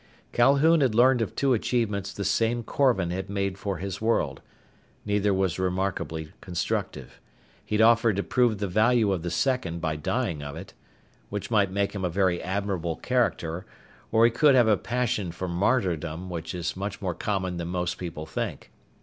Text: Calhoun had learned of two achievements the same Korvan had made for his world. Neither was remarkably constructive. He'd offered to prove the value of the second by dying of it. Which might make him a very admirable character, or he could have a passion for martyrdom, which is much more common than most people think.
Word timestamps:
Calhoun 0.31 0.81
had 0.81 0.95
learned 0.95 1.21
of 1.21 1.35
two 1.35 1.53
achievements 1.53 2.11
the 2.11 2.25
same 2.25 2.63
Korvan 2.63 3.11
had 3.11 3.29
made 3.29 3.59
for 3.59 3.77
his 3.77 4.01
world. 4.01 4.41
Neither 5.05 5.31
was 5.31 5.59
remarkably 5.59 6.31
constructive. 6.41 7.21
He'd 7.63 7.81
offered 7.81 8.15
to 8.15 8.23
prove 8.23 8.57
the 8.57 8.67
value 8.67 9.11
of 9.11 9.21
the 9.21 9.29
second 9.29 9.79
by 9.79 9.97
dying 9.97 10.41
of 10.41 10.55
it. 10.55 10.73
Which 11.29 11.51
might 11.51 11.69
make 11.69 11.91
him 11.93 12.03
a 12.03 12.09
very 12.09 12.41
admirable 12.41 12.95
character, 12.95 13.67
or 14.11 14.25
he 14.25 14.31
could 14.31 14.55
have 14.55 14.67
a 14.67 14.75
passion 14.75 15.31
for 15.31 15.47
martyrdom, 15.47 16.31
which 16.31 16.55
is 16.55 16.75
much 16.75 16.99
more 16.99 17.13
common 17.13 17.57
than 17.57 17.67
most 17.67 17.99
people 17.99 18.25
think. 18.25 18.71